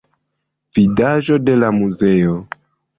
[0.79, 2.39] Vidaĵo de la muzeo.